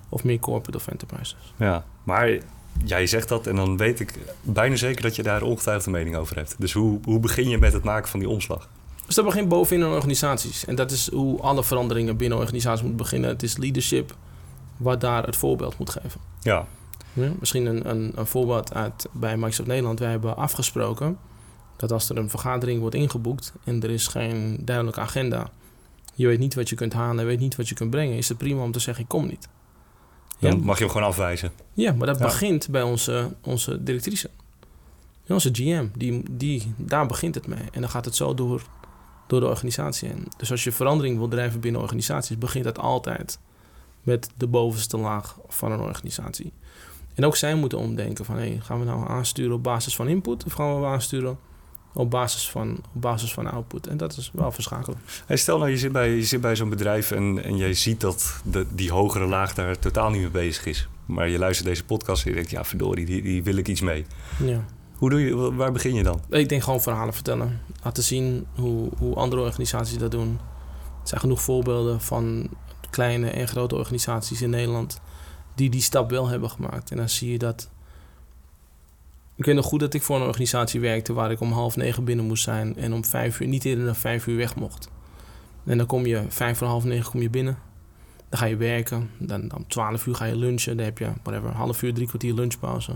[0.09, 1.55] of meer corporate of enterprises.
[1.57, 1.85] ja.
[2.05, 2.39] Maar
[2.85, 6.17] jij zegt dat en dan weet ik bijna zeker dat je daar ongetwijfeld een mening
[6.17, 6.55] over hebt.
[6.59, 8.69] Dus hoe, hoe begin je met het maken van die omslag?
[9.07, 10.65] Dus dat begint bovenin in organisaties.
[10.65, 13.31] En dat is hoe alle veranderingen binnen organisaties moeten beginnen.
[13.31, 14.15] Het is leadership
[14.77, 16.21] wat daar het voorbeeld moet geven.
[16.41, 16.67] Ja,
[17.13, 19.99] Ja, misschien een, een, een voorbeeld uit bij Microsoft Nederland.
[19.99, 21.19] Wij hebben afgesproken
[21.77, 25.51] dat als er een vergadering wordt ingeboekt en er is geen duidelijke agenda,
[26.15, 28.29] je weet niet wat je kunt halen, je weet niet wat je kunt brengen, is
[28.29, 29.49] het prima om te zeggen ik kom niet.
[30.39, 31.53] Ja, dan mag je hem gewoon afwijzen.
[31.75, 32.25] ja maar dat Ja.
[32.25, 34.31] begint bij onze, onze directrice.
[35.25, 37.63] Ja, onze GM, die, die, daar begint het mee.
[37.73, 38.63] En dan gaat het zo door,
[39.27, 40.27] door de organisatie heen.
[40.37, 43.39] Dus als je verandering wil drijven binnen organisaties, begint dat altijd
[44.03, 46.53] met de bovenste laag van een organisatie.
[47.15, 50.45] En ook zij moeten omdenken van, hey, gaan we nou aansturen op basis van input
[50.45, 51.39] of gaan we aansturen
[51.97, 53.87] op basis van, op basis van output?
[53.87, 54.99] En dat is wel verschakelen.
[55.27, 58.01] Hey, stel nou, je zit bij, je zit bij zo'n bedrijf en, en jij ziet
[58.01, 60.89] dat de, die hogere laag daar totaal niet mee bezig is.
[61.07, 63.81] Maar je luistert deze podcast en je denkt, ja verdorie, die, die wil ik iets
[63.81, 64.07] mee.
[64.45, 64.65] Ja.
[64.97, 66.21] Hoe doe je, waar begin je dan?
[66.29, 67.61] Ik denk gewoon verhalen vertellen.
[67.83, 70.39] Laten zien hoe, hoe andere organisaties dat doen.
[71.03, 72.49] Er zijn genoeg voorbeelden van
[72.91, 75.01] kleine en grote organisaties in Nederland
[75.55, 76.91] die die stap wel hebben gemaakt.
[76.91, 77.69] En dan zie je dat.
[79.37, 82.05] Ik weet nog goed dat ik voor een organisatie werkte waar ik om half negen
[82.05, 84.89] binnen moest zijn en om vijf uur, niet eerder dan vijf uur weg mocht.
[85.65, 87.59] En dan kom je vijf voor half negen kom je binnen.
[88.29, 89.11] Dan ga je werken.
[89.19, 90.77] Dan om twaalf uur ga je lunchen.
[90.77, 92.93] Dan heb je whatever, half uur, drie kwartier lunchpauze.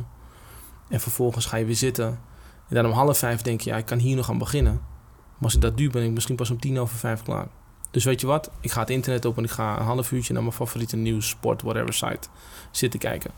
[0.88, 2.07] En vervolgens ga je weer zitten.
[2.68, 4.72] En dan om half vijf denk je, ja, ik kan hier nog aan beginnen.
[4.72, 7.48] Maar als ik dat duur, ben ik misschien pas om tien over vijf klaar.
[7.90, 8.50] Dus weet je wat?
[8.61, 11.29] Ik ga het internet op en ik ga een half uurtje naar mijn favoriete nieuws,
[11.29, 12.29] sport, whatever site
[12.70, 13.31] zitten kijken.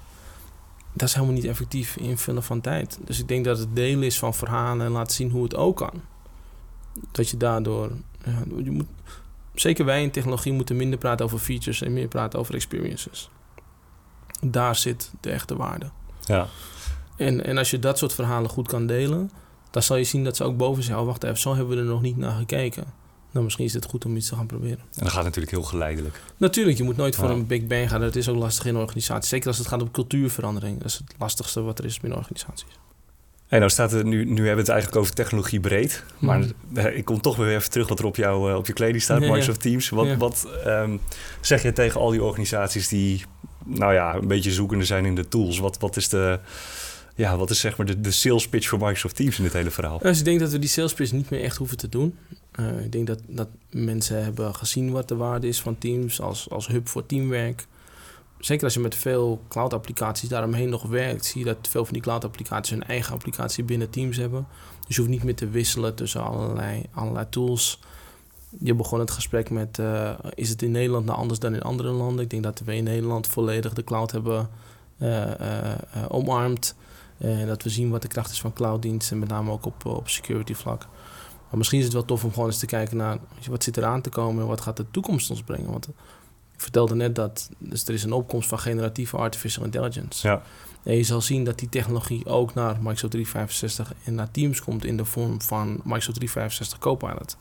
[0.92, 2.98] Dat is helemaal niet effectief invullen van tijd.
[3.04, 5.76] Dus ik denk dat het deel is van verhalen en laten zien hoe het ook
[5.76, 6.02] kan.
[7.10, 7.90] Dat je daardoor...
[8.24, 8.86] Ja, je moet,
[9.54, 13.30] zeker wij in technologie moeten minder praten over features en meer praten over experiences.
[14.40, 15.90] Daar zit de echte waarde.
[16.24, 16.46] Ja,
[17.16, 19.30] En, en als je dat soort verhalen goed kan delen,
[19.70, 21.82] dan zal je zien dat ze ook boven zeggen: oh, wacht even, zo hebben we
[21.82, 22.84] er nog niet naar gekeken.
[23.32, 24.78] Nou, misschien is het goed om iets te gaan proberen.
[24.78, 26.20] en dat gaat natuurlijk heel geleidelijk.
[26.36, 27.34] Natuurlijk, je moet nooit voor Ja.
[27.34, 28.00] een big bang gaan.
[28.00, 29.28] Dat is ook lastig in organisaties.
[29.30, 30.78] Zeker als het gaat om cultuurverandering.
[30.78, 32.66] Dat is het lastigste wat er is binnen organisaties.
[33.46, 36.04] Hey, nou staat er, nu, nu hebben we het eigenlijk over technologie breed.
[36.18, 36.50] Maar Mhm.
[36.78, 39.02] eh, ik kom toch weer even terug wat er op, jou, eh, op je kleding
[39.02, 39.30] staat, Ja, ja.
[39.30, 39.88] Microsoft Teams.
[39.88, 40.16] Wat, Ja.
[40.16, 40.96] wat ehm,
[41.40, 43.24] zeg je tegen al die organisaties die
[43.64, 45.58] nou ja, een beetje zoekende zijn in de tools?
[45.58, 46.38] Wat, wat is de...
[47.14, 49.70] Ja, wat is zeg maar de, de sales pitch voor Microsoft Teams in dit hele
[49.70, 49.98] verhaal?
[49.98, 52.18] Dus ik denk dat we die sales pitch niet meer echt hoeven te doen.
[52.52, 56.50] Eh, ik denk dat, dat mensen hebben gezien wat de waarde is van Teams als,
[56.50, 57.66] als hub voor teamwerk.
[58.38, 62.02] Zeker als je met veel cloud-applicaties daaromheen nog werkt, zie je dat veel van die
[62.02, 64.46] cloud-applicaties hun eigen applicatie binnen Teams hebben.
[64.86, 67.80] Dus je hoeft niet meer te wisselen tussen allerlei, allerlei tools.
[68.58, 71.90] Je begon het gesprek met, eh, is het in Nederland nou anders dan in andere
[71.90, 72.24] landen?
[72.24, 74.48] Ik denk dat we in Nederland volledig de cloud hebben
[75.02, 76.74] eh, eh, eh, omarmd.
[77.22, 80.08] En dat we zien wat de kracht is van clouddiensten, met name ook op, op
[80.08, 80.86] security vlak.
[81.48, 83.84] Maar misschien is het wel tof om gewoon eens te kijken naar wat zit er
[83.84, 85.70] aan te komen en wat gaat de toekomst ons brengen.
[85.70, 90.28] Want ik vertelde net dat dus er is een opkomst van generatieve artificial intelligence.
[90.28, 90.42] Ja,
[90.82, 94.84] En je zal zien dat die technologie ook naar Microsoft 365 en naar Teams komt
[94.84, 97.36] in de vorm van Microsoft 365 Copilot.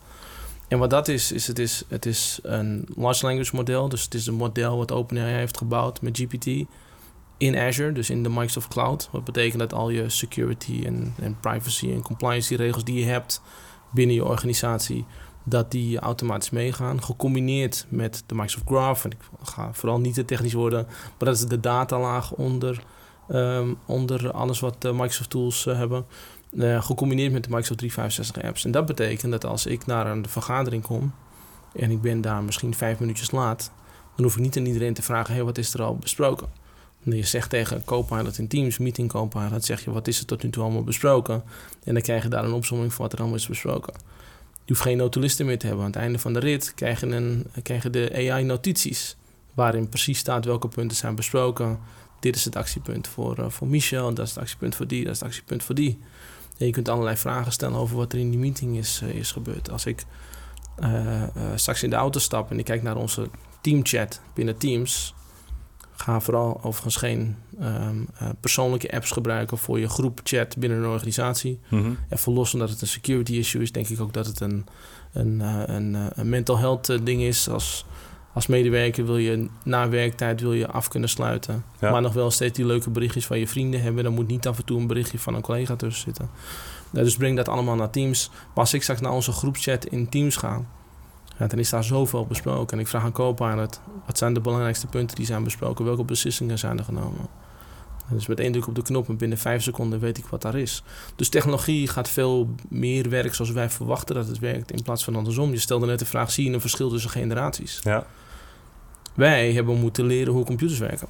[0.68, 3.88] En wat dat is, is het is, het is een large language model.
[3.88, 6.66] Dus het is een model wat OpenAI heeft gebouwd met GPT
[7.42, 9.08] in Azure, dus in de Microsoft Cloud.
[9.12, 13.42] Wat betekent dat al je security en, en privacy en compliance regels die je hebt
[13.90, 15.04] binnen je organisatie,
[15.44, 17.02] dat die automatisch meegaan.
[17.02, 19.04] Gecombineerd met de Microsoft Graph.
[19.04, 22.82] En ik ga vooral niet te technisch worden, maar dat is de datalaag onder,
[23.28, 26.04] ehm, onder alles wat de Microsoft tools eh, hebben.
[26.58, 28.64] Eh, gecombineerd met de Microsoft 365 apps.
[28.64, 31.12] En dat betekent dat als ik naar een vergadering kom
[31.72, 33.70] en ik ben daar misschien vijf minuutjes laat,
[34.14, 36.61] dan hoef ik niet aan iedereen te vragen: hey, wat is er al besproken?
[37.04, 40.50] Je zegt tegen Copilot in Teams, meeting Copilot, zeg je wat is er tot nu
[40.50, 41.42] toe allemaal besproken?
[41.84, 43.92] En dan krijg je daar een opzomming van wat er allemaal is besproken.
[44.64, 45.84] Je hoeft geen notulisten meer te hebben.
[45.84, 49.16] Aan het einde van de rit krijgen, een, krijgen de AI notities.
[49.54, 51.78] Waarin precies staat welke punten zijn besproken.
[52.20, 55.12] Dit is het actiepunt voor, uh, voor Michel, dat is het actiepunt voor die, dat
[55.14, 55.98] is het actiepunt voor die.
[56.58, 59.32] En je kunt allerlei vragen stellen over wat er in die meeting is, uh, is
[59.32, 59.70] gebeurd.
[59.70, 60.04] Als ik
[60.80, 61.22] uh,
[61.54, 63.28] straks in de auto stap en ik kijk naar onze
[63.60, 65.14] teamchat binnen Teams,
[66.02, 71.58] ga vooral overigens geen um, uh, persoonlijke apps gebruiken voor je groepchat binnen een organisatie.
[71.68, 71.98] Mm-hmm.
[72.08, 74.66] Even los omdat het een security issue is, denk ik ook dat het een,
[75.12, 77.48] een, uh, een, een mental health ding is.
[77.48, 77.84] Als,
[78.32, 81.64] als medewerker wil je na werktijd wil je af kunnen sluiten.
[81.80, 81.90] Ja.
[81.90, 84.04] Maar nog wel steeds die leuke berichtjes van je vrienden hebben.
[84.04, 86.30] Dan moet niet af en toe een berichtje van een collega tussen zitten.
[86.90, 88.30] Dus breng dat allemaal naar Teams.
[88.30, 90.64] Maar als ik straks naar onze groepchat in Teams ga,
[91.42, 92.76] ja, dan is daar zoveel besproken.
[92.76, 95.84] En ik vraag aan Copilot, wat zijn de belangrijkste punten die zijn besproken?
[95.84, 97.26] Welke beslissingen zijn er genomen?
[98.08, 100.42] En dus met één druk op de knop en binnen vijf seconden weet ik wat
[100.42, 100.82] daar is.
[101.16, 105.16] Dus technologie gaat veel meer werken zoals wij verwachten dat het werkt, in plaats van
[105.16, 105.50] andersom.
[105.50, 107.80] Je stelde net de vraag, zie je een verschil tussen generaties?
[107.82, 108.06] Ja.
[109.14, 111.08] Wij hebben moeten leren hoe computers werken.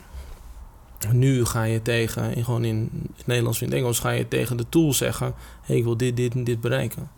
[1.12, 4.28] Nu ga je tegen, in, gewoon in het Nederlands of in het Engels, ga je
[4.28, 7.10] tegen de tool zeggen: hey, ik wil dit, dit en dit bereiken.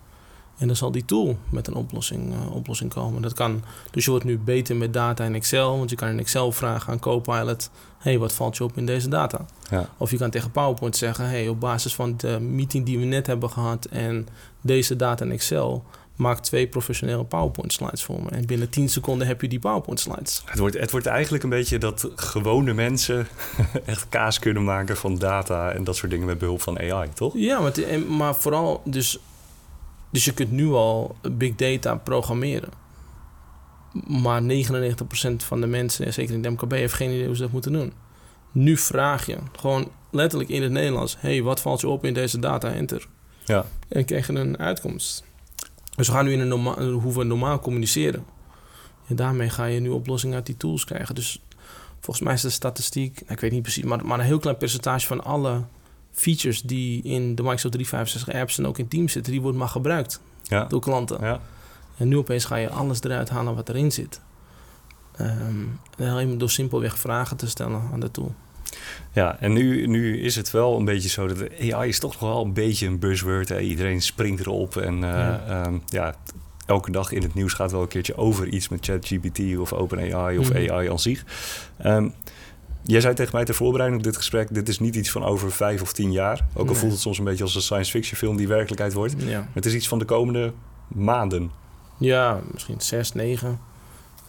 [0.57, 3.21] En dan zal die tool met een oplossing, uh, oplossing komen.
[3.21, 5.77] Dat kan, dus je wordt nu beter met data in Excel.
[5.77, 7.69] Want je kan in Excel vragen aan Copilot...
[7.97, 9.45] hey, wat valt je op in deze data?
[9.69, 9.89] Ja.
[9.97, 11.29] Of je kan tegen PowerPoint zeggen...
[11.29, 13.85] hey, op basis van de meeting die we net hebben gehad...
[13.85, 14.27] en
[14.61, 15.83] deze data in Excel...
[16.15, 18.29] maak twee professionele PowerPoint slides voor me.
[18.29, 20.41] En binnen 10 seconden heb je die PowerPoint slides.
[20.45, 23.27] Het wordt, het wordt eigenlijk een beetje dat gewone mensen...
[23.85, 25.71] echt kaas kunnen maken van data...
[25.71, 27.33] en dat soort dingen met behulp van AI, toch?
[27.35, 27.73] Ja, maar,
[28.07, 29.19] maar vooral dus...
[30.15, 32.69] Dus je kunt nu al big data programmeren.
[34.07, 34.45] Maar 99%
[35.35, 37.93] van de mensen, zeker in de MKB, heeft geen idee hoe ze dat moeten doen.
[38.51, 42.39] Nu vraag je gewoon letterlijk in het Nederlands: hey, wat valt je op in deze
[42.39, 42.73] data?
[42.73, 43.07] Enter.
[43.45, 43.65] Ja.
[43.87, 45.23] En krijg je een uitkomst.
[45.95, 48.25] Dus we gaan nu in een normaal, hoe we normaal communiceren.
[49.07, 51.15] En daarmee ga je nu oplossingen uit die tools krijgen.
[51.15, 51.41] Dus
[51.99, 54.57] volgens mij is de statistiek, nou, ik weet niet precies, maar, maar een heel klein
[54.57, 55.63] percentage van alle
[56.15, 59.67] features die in de Microsoft 365 apps en ook in Teams zitten, die wordt maar
[59.67, 60.65] gebruikt ja.
[60.65, 61.17] door klanten.
[61.21, 61.39] Ja.
[61.97, 64.21] En nu opeens ga je alles eruit halen wat erin zit.
[65.21, 68.33] Um, alleen door simpelweg vragen te stellen aan de tool.
[69.11, 72.19] Ja, en nu, nu is het wel een beetje zo dat AI is toch nog
[72.19, 73.49] wel een beetje een buzzword.
[73.49, 73.59] Hè?
[73.59, 75.65] Iedereen springt erop en uh, ja.
[75.65, 76.15] Um, ja,
[76.65, 80.37] elke dag in het nieuws gaat wel een keertje over iets met ChatGPT of OpenAI
[80.37, 80.71] of mm-hmm.
[80.71, 81.25] AI aan zich.
[81.85, 82.13] Um,
[82.87, 84.53] Jij zei tegen mij ter voorbereiding op dit gesprek...
[84.53, 86.45] dit is niet iets van over vijf of tien jaar.
[86.53, 86.75] Ook al nee.
[86.75, 89.15] voelt het soms een beetje als een science fiction film die werkelijkheid wordt.
[89.17, 89.47] Ja.
[89.53, 90.53] Het is iets van de komende
[90.87, 91.51] maanden.
[91.97, 93.59] Ja, misschien zes, negen,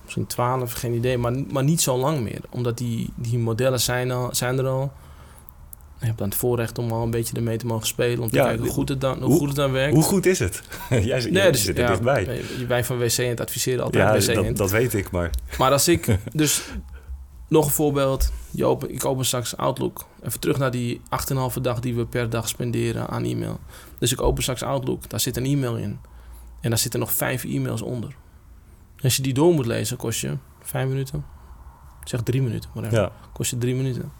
[0.03, 1.19] misschien twaalf, geen idee.
[1.19, 2.41] Maar, maar niet zo lang meer.
[2.51, 4.93] Omdat die, die modellen zijn, al, zijn er al.
[5.99, 8.23] Je hebt dan het voorrecht om al een beetje ermee te mogen spelen.
[8.23, 9.95] Om te ja, kijken hoe goed het dan, hoe, hoe, goed het dan werkt.
[9.95, 10.63] Hoe goed is het?
[10.89, 12.43] jij zit, nee, dus, zit er ja, dichtbij.
[12.69, 15.31] Wij van WC het adviseren altijd ja, WC dat, dat weet ik, maar...
[15.59, 16.07] Maar als ik...
[16.33, 16.63] Dus
[17.49, 18.33] nog een voorbeeld.
[18.61, 20.07] Open, ik open straks Outlook.
[20.23, 21.01] Even terug naar die
[21.55, 23.61] 8,5 dag die we per dag spenderen aan e-mail.
[23.99, 25.09] Dus ik open straks Outlook.
[25.09, 25.99] Daar zit een e-mail in.
[26.61, 28.17] En daar zitten nog vijf e-mails onder.
[29.03, 31.25] Als je die door moet lezen, kost je vijf minuten.
[32.05, 33.01] Zeg drie minuten, whatever.
[33.01, 33.13] Ja.
[33.33, 34.13] Kost je drie minuten.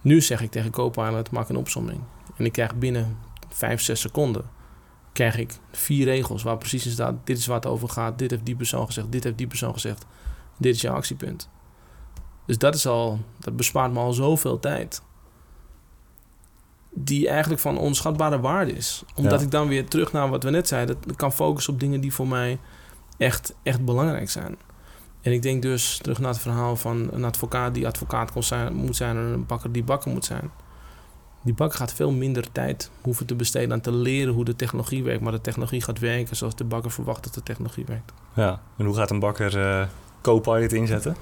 [0.00, 2.00] Nu zeg ik tegen Copilot, maak een opsomming.
[2.36, 4.44] En ik krijg binnen vijf, zes seconden...
[5.12, 7.14] krijg ik vier regels waar precies in staat...
[7.24, 9.12] dit is waar het over gaat, dit heeft die persoon gezegd...
[9.12, 10.06] dit heeft die persoon gezegd,
[10.56, 11.48] dit is jouw actiepunt.
[12.46, 13.18] Dus dat is al...
[13.38, 15.02] dat bespaart me al zoveel tijd...
[16.90, 19.02] die eigenlijk van onschatbare waarde is.
[19.14, 19.44] Omdat Ja.
[19.46, 20.96] ik dan weer terug naar wat we net zeiden...
[21.16, 22.58] kan focussen op dingen die voor mij
[23.16, 24.56] echt, echt belangrijk zijn.
[25.20, 28.74] En ik denk dus terug naar het verhaal van een advocaat die advocaat kon zijn,
[28.74, 30.50] moet zijn en een bakker die bakker moet zijn.
[31.42, 35.02] Die bakker gaat veel minder tijd hoeven te besteden aan te leren hoe de technologie
[35.04, 38.12] werkt, maar de technologie gaat werken zoals de bakker verwacht dat de technologie werkt.
[38.34, 38.60] ja.
[38.76, 39.86] En hoe gaat een bakker eh
[40.22, 41.16] Copilot inzetten?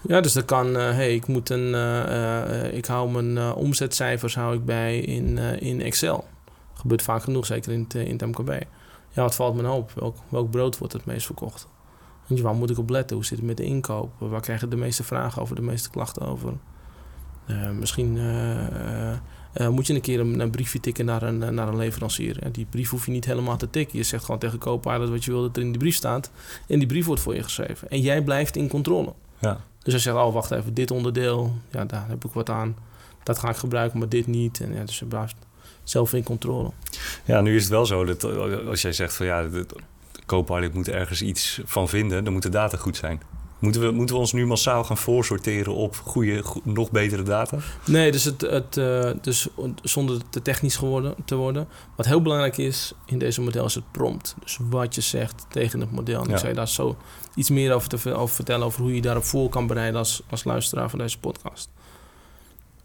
[0.00, 4.34] Ja, dus dat kan, eh hey, ik moet een, eh, eh, ik hou mijn omzetcijfers
[4.34, 6.24] hou ik bij in, in Excel.
[6.74, 8.50] Gebeurt vaak genoeg, zeker in het, in het MKB.
[9.10, 9.92] Ja, wat valt me nou op?
[9.94, 11.66] Welk, welk brood wordt het meest verkocht?
[12.26, 13.16] Je, waar moet ik op letten?
[13.16, 14.10] Hoe zit het met de inkoop?
[14.18, 16.52] Waar krijgen de meeste vragen over, de meeste klachten over?
[17.78, 18.12] Misschien
[19.70, 22.36] moet je een keer een, een briefje tikken naar een, naar een leverancier.
[22.40, 23.98] Ja, die brief hoef je niet helemaal te tikken.
[23.98, 26.30] Je zegt gewoon tegen Copilot wat je wil dat er in die brief staat.
[26.66, 27.90] En die brief wordt voor je geschreven.
[27.90, 29.14] En jij blijft in controle.
[29.38, 29.60] Ja.
[29.82, 32.76] Dus als je zegt, oh wacht even, dit onderdeel, ja, daar heb ik wat aan.
[33.22, 34.60] Dat ga ik gebruiken, maar dit niet.
[34.60, 35.34] En ja, dus je blijft
[35.84, 36.70] zelf in controle.
[37.24, 39.66] Ja, nu is het wel zo dat eh, als jij zegt van ja, de,
[40.26, 43.22] Copilot moet ergens iets van vinden, dan moet de data goed zijn.
[43.58, 47.58] Moeten we, moeten we ons nu massaal gaan voorsorteren op goede, go- nog betere data?
[47.86, 49.48] Nee, dus, het, het, eh, dus
[49.82, 51.68] zonder te technisch geworden, te worden.
[51.96, 54.34] Wat heel belangrijk is in deze model is het prompt.
[54.42, 56.22] Dus wat je zegt tegen het model.
[56.22, 56.36] En Ja.
[56.36, 56.96] ik je daar zo
[57.38, 57.98] iets meer over, te,
[58.28, 58.66] vertellen...
[58.66, 61.70] over hoe je daarop voor kan bereiden als, als luisteraar van deze podcast.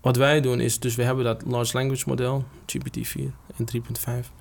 [0.02, 3.22] Wat wij doen is, dus we hebben dat large language model, GPT-4
[3.58, 4.32] en 3.5.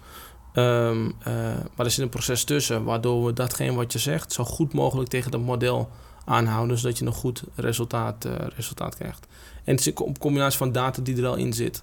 [0.53, 1.35] Ehm, eh,
[1.77, 4.33] maar er zit een proces tussen, waardoor we datgene wat je zegt...
[4.33, 5.90] zo goed mogelijk tegen dat model
[6.25, 6.79] aanhouden...
[6.79, 9.27] zodat je een goed resultaat, eh, resultaat krijgt.
[9.64, 11.83] En het is een co- combinatie van data die er al in zit.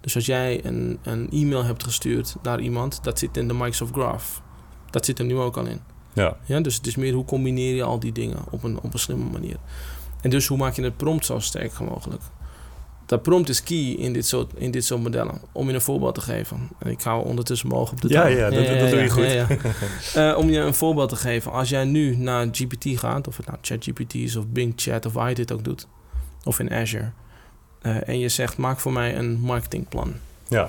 [0.00, 3.92] Dus als jij een, een e-mail hebt gestuurd naar iemand, dat zit in de Microsoft
[3.92, 4.40] Graph.
[4.90, 5.80] Dat zit er nu ook al in.
[6.12, 8.92] Ja, Ja, dus het is meer hoe combineer je al die dingen op een, op
[8.92, 9.56] een slimme manier.
[10.20, 12.22] En dus hoe maak je het prompt zo sterk mogelijk?
[13.06, 15.40] Dat prompt is key in dit soort, in dit soort modellen.
[15.52, 16.68] Om je een voorbeeld te geven.
[16.78, 18.30] En ik hou ondertussen mijn ogen op de Ja, taal.
[18.30, 19.24] ja, dat- dat doe je goed.
[19.24, 19.46] ja,
[20.14, 20.34] ja.
[20.40, 21.52] Om je een voorbeeld te geven.
[21.52, 25.12] Als jij nu naar GPT gaat, of het nou ChatGPT is of Bing Chat of
[25.12, 25.86] waar je dit ook doet.
[26.44, 27.10] Of in Azure.
[27.82, 30.12] eh, en je zegt, maak voor mij een marketingplan.
[30.48, 30.62] ja,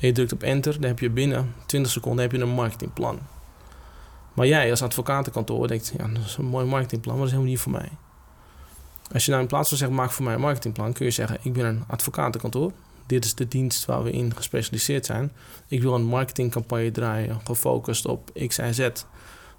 [0.00, 3.18] En je drukt op enter, dan heb je binnen 20 seconden heb je een marketingplan.
[4.38, 7.52] Maar jij als advocatenkantoor denkt, ja, dat is een mooi marketingplan, maar dat is helemaal
[7.52, 7.88] niet voor mij.
[9.12, 11.38] Als je nou in plaats van zegt, maak voor mij een marketingplan, kun je zeggen,
[11.42, 12.72] ik ben een advocatenkantoor.
[13.06, 15.32] Dit is de dienst waar we in gespecialiseerd zijn.
[15.68, 18.88] Ik wil een marketingcampagne draaien, gefocust op X, Y, Z.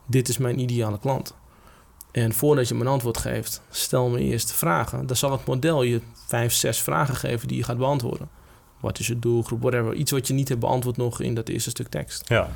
[0.05, 1.33] Dit is mijn ideale klant.
[2.11, 5.07] En voordat je me een antwoord geeft, stel me eerst vragen.
[5.07, 8.29] Dan zal het model je vijf, zes vragen geven die je gaat beantwoorden.
[8.79, 9.93] Wat is je doelgroep, whatever.
[9.93, 12.29] Iets wat je niet hebt beantwoord nog in dat eerste stuk tekst.
[12.29, 12.49] ja.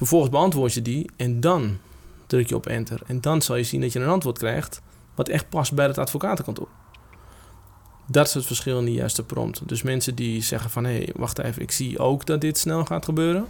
[0.00, 1.78] Vervolgens beantwoord je die en dan
[2.26, 3.00] druk je op enter.
[3.06, 4.80] En dan zal je zien dat je een antwoord krijgt
[5.14, 6.68] wat echt past bij het advocatenkantoor.
[8.06, 9.68] Dat is het verschil in de juiste prompt.
[9.68, 10.84] Dus mensen die zeggen van...
[10.84, 13.46] hé, hey, wacht even, ik zie ook dat dit snel gaat gebeuren.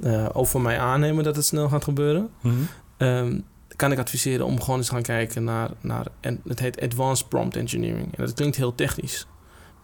[0.00, 2.30] eh, of voor mij aannemen dat het snel gaat gebeuren.
[2.40, 2.54] Mhm.
[2.96, 3.40] Ehm,
[3.76, 6.06] kan ik adviseren om gewoon eens te gaan kijken naar, naar...
[6.20, 8.16] en het heet Advanced Prompt Engineering.
[8.16, 9.26] En dat klinkt heel technisch.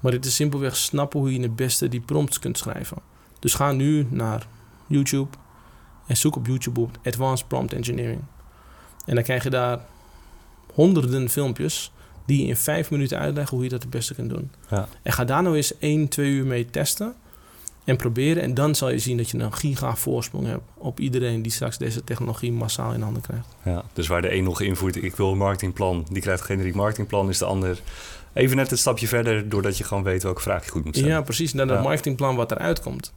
[0.01, 2.97] Maar het is simpelweg snappen hoe je het beste die prompts kunt schrijven.
[3.39, 4.47] Dus ga nu naar
[4.87, 5.37] YouTube
[6.07, 8.21] en zoek op YouTube op Advanced Prompt Engineering.
[9.07, 9.79] En dan krijg je daar
[10.75, 11.93] honderden filmpjes
[12.27, 14.51] die in vijf minuten uitleggen hoe je dat het beste kunt doen.
[14.71, 14.89] Ja.
[15.03, 17.15] En ga daar nou eens 1, 2 uur mee testen
[17.85, 18.43] en proberen.
[18.43, 21.79] En dan zal je zien dat je een giga voorsprong hebt op iedereen die straks
[21.79, 23.47] deze technologie massaal in handen krijgt.
[23.65, 26.75] Ja, dus waar de een nog invoert, ik wil een marketingplan, die krijgt een generiek
[26.75, 27.81] marketingplan, is de ander
[28.33, 31.15] even net een stapje verder, doordat je gewoon weet welke vraag je goed moet stellen.
[31.15, 31.53] Ja, precies.
[31.55, 31.83] En dan Ja.
[31.83, 33.13] marketingplan wat eruit komt.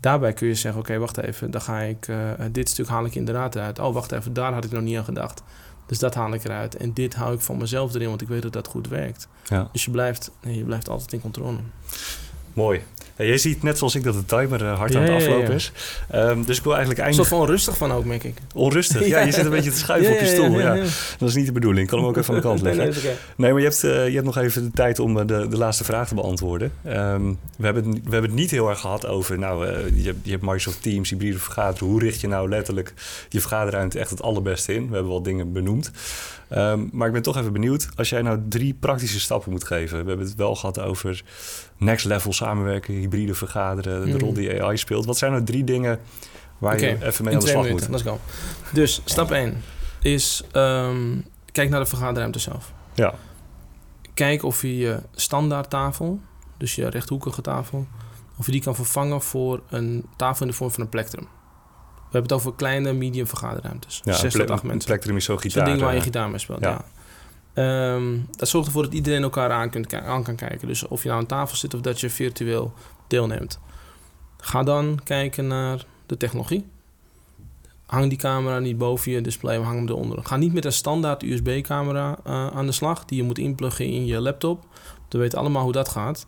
[0.00, 3.14] Daarbij kun je zeggen, oké, wacht even, dan ga ik, eh, dit stuk haal ik
[3.14, 3.78] inderdaad eruit.
[3.78, 5.42] Oh, wacht even, daar had ik nog niet aan gedacht.
[5.86, 6.76] Dus dat haal ik eruit.
[6.76, 9.28] En dit hou ik van mezelf erin, want ik weet dat dat goed werkt.
[9.44, 9.68] Ja.
[9.72, 11.58] Dus je blijft, je blijft altijd in controle.
[12.52, 12.80] Mooi.
[13.20, 15.72] Ja, jij ziet net zoals ik dat de timer uh, hard aan het aflopen is.
[16.14, 17.06] Um, dus ik wil eigenlijk eindigen...
[17.06, 18.36] Een soort van onrustig van ook, merk ik.
[18.54, 19.06] Onrustig?
[19.10, 20.58] Ja, je zit een beetje te schuiven op je stoel.
[20.58, 20.74] Ja,
[21.18, 21.82] Dat is niet de bedoeling.
[21.82, 22.84] Ik kan hem ook even aan de kant leggen.
[22.84, 25.48] nee, nee, nee, maar je hebt, uh, je hebt nog even de tijd om de,
[25.48, 26.72] de laatste vraag te beantwoorden.
[26.86, 29.38] Um, we, hebben, we hebben het niet heel erg gehad over...
[29.38, 31.88] Nou, uh, je, je hebt Microsoft Teams, hybride vergaderen.
[31.88, 32.94] Hoe richt je nou letterlijk
[33.28, 34.88] je vergaderruimte echt het allerbeste in?
[34.88, 35.90] We hebben wel dingen benoemd.
[36.52, 40.02] Um, maar ik ben toch even benieuwd, als jij nou drie praktische stappen moet geven.
[40.02, 41.22] We hebben het wel gehad over
[41.76, 44.18] next level samenwerken, hybride vergaderen, de mm.
[44.18, 45.04] rol die AI speelt.
[45.04, 45.98] Wat zijn nou drie dingen
[46.58, 47.88] waar je even mee aan de slag moet?
[47.88, 48.18] Let's go.
[48.72, 49.62] Dus stap 1
[50.00, 52.72] is um, kijk naar de vergaderruimte zelf.
[52.94, 53.14] Ja.
[54.14, 56.20] Kijk of je je standaard tafel,
[56.56, 57.86] dus je rechthoekige tafel,
[58.38, 61.28] of je die kan vervangen voor een tafel in de vorm van een plektrum.
[62.10, 64.00] We hebben het over kleine, medium vergaderruimtes.
[64.04, 64.88] Ja, 6 tot 8 mensen.
[64.88, 65.66] Plektrum is zo gitaar.
[65.66, 66.84] Zo'n ding waar je gitaar mee speelt, ja.
[67.54, 70.68] Um, dat zorgt ervoor dat iedereen elkaar aan, kunt, aan kan kijken.
[70.68, 72.72] Dus of je nou aan tafel zit of dat je virtueel
[73.06, 73.58] deelneemt.
[74.36, 76.66] Ga dan kijken naar de technologie.
[77.86, 80.24] Hang die camera niet boven je display, maar hang hem eronder.
[80.24, 83.04] Ga niet met een standaard USB-camera uh, aan de slag...
[83.04, 84.66] die je moet inpluggen in je laptop.
[85.08, 86.26] We weten allemaal hoe dat gaat.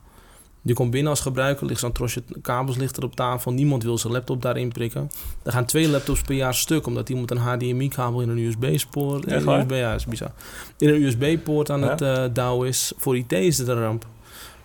[0.62, 3.52] Je komt binnen als gebruiker, ligt zo'n trosje kabels ligt er op tafel.
[3.52, 5.10] Niemand wil zijn laptop daarin prikken.
[5.42, 9.26] Er gaan twee laptops per jaar stuk, omdat iemand een HDMI-kabel in een USB-spoor...
[9.26, 10.32] In een USB, ja, is bizar.
[10.78, 12.92] In een USB-poort aan het uh, douwen is.
[12.96, 14.06] Voor IT is het een ramp.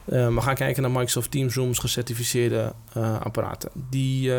[0.05, 3.69] Uh, we gaan kijken naar Microsoft Teams Rooms gecertificeerde uh, apparaten.
[3.89, 4.31] Die,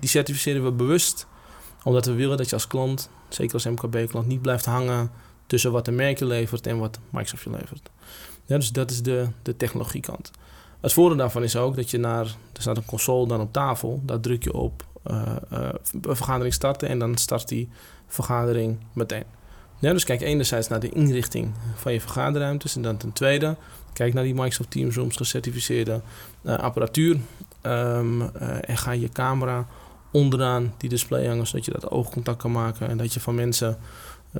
[0.00, 1.26] die certificeren we bewust,
[1.82, 5.10] omdat we willen dat je als klant, zeker als MKB-klant, niet blijft hangen
[5.46, 7.90] tussen wat de merk je levert en wat Microsoft je levert.
[8.46, 10.30] Ja, dus dat is de, de technologiekant.
[10.80, 14.02] Het voordeel daarvan is ook dat je naar, er staat een console dan op tafel,
[14.04, 15.68] daar druk je op uh, uh,
[16.00, 17.68] vergadering starten en dan start die
[18.06, 19.24] vergadering meteen.
[19.78, 23.56] Ja, dus kijk enerzijds naar de inrichting van je vergaderruimtes en dan ten tweede
[23.92, 26.00] kijk naar die Microsoft Teams Rooms gecertificeerde
[26.42, 27.18] uh, apparatuur
[27.62, 28.22] um,
[28.60, 29.66] en ga je camera
[30.10, 33.78] onderaan die display hangen zodat je dat oogcontact kan maken en dat je van mensen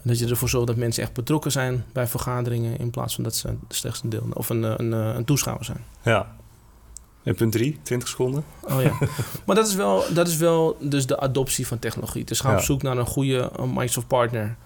[0.02, 3.37] dat je ervoor zorgt dat mensen echt betrokken zijn bij vergaderingen in plaats van dat
[3.37, 5.85] ze slechts een deel of een, een, een toeschouwer zijn.
[6.02, 6.37] Ja.
[7.22, 8.44] En punt 3, 20 seconden.
[8.61, 8.92] Oh ja.
[9.46, 12.24] maar dat is wel, dat is wel dus de adoptie van technologie.
[12.24, 14.57] Dus ga op zoek naar een goede Microsoft partner.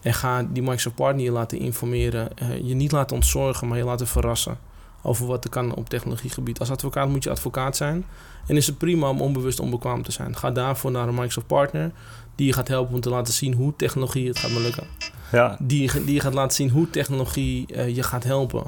[0.00, 2.28] En ga die Microsoft partner je laten informeren.
[2.62, 4.58] Je niet laten ontzorgen, maar je laten verrassen
[5.02, 6.58] over wat er kan op technologiegebied.
[6.58, 8.04] Als advocaat moet je advocaat zijn.
[8.46, 10.36] En is het prima om onbewust onbekwaam te zijn.
[10.36, 11.92] Ga daarvoor naar een Microsoft partner
[12.34, 14.86] die je gaat helpen om te laten zien hoe technologie het gaat me lukken.
[15.32, 15.56] Ja.
[15.60, 18.64] Die, die je gaat laten zien hoe technologie uh, je gaat helpen.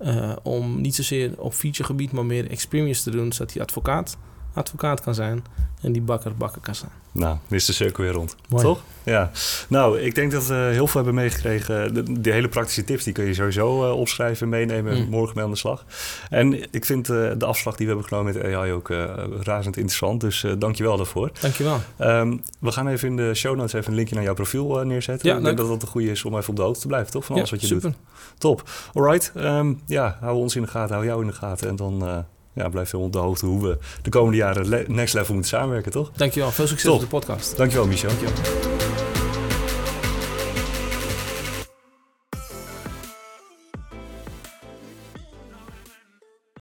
[0.00, 4.16] Uh, om niet zozeer op featuregebied, maar meer experience te doen, zodat die advocaat
[4.56, 5.44] advocaat kan zijn
[5.80, 6.90] en die bakker bakker kan zijn.
[7.12, 8.36] Nou, is de cirkel weer rond.
[8.48, 8.82] Toch?
[9.02, 9.30] Ja.
[9.68, 11.94] Nou, ik denk dat we heel veel hebben meegekregen.
[11.94, 15.10] De, de hele praktische tips die kun je sowieso uh, opschrijven en meenemen mm.
[15.10, 15.84] morgen mee aan de slag.
[16.30, 18.88] En ik vind uh, de afslag die we hebben genomen met AI ook
[19.42, 20.20] razend interessant.
[20.20, 21.30] Dus dank je wel daarvoor.
[21.40, 21.80] Dank je wel.
[22.00, 25.28] Um, we gaan even in de show notes even een linkje naar jouw profiel neerzetten.
[25.28, 27.12] Ja, ik denk dat dat een goede is om even op de hoogte te blijven,
[27.12, 27.24] toch?
[27.24, 27.90] Van alles ja, wat je super.
[27.90, 27.98] doet.
[28.38, 28.70] Top.
[28.94, 29.32] Alright.
[29.36, 31.68] Um, ja, hou ons in de gaten, hou jou in de gaten.
[31.68, 32.24] En dan
[32.56, 35.92] ja, blijf veel op de hoogte hoe we de komende jaren next level moeten samenwerken,
[35.92, 36.10] toch?
[36.16, 36.50] Dankjewel.
[36.50, 36.94] Veel succes Top.
[36.94, 37.56] op de podcast.
[37.56, 38.08] Dankjewel, Michel.
[38.08, 38.75] Dankjewel.